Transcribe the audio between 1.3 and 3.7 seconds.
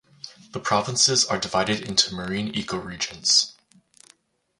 divided into marine ecoregions.